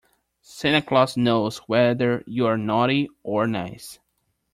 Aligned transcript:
Santa 0.41 0.81
Claus 0.81 1.15
knows 1.15 1.59
whether 1.69 2.23
you're 2.25 2.57
naughty 2.57 3.07
or 3.21 3.45
nice. 3.45 3.99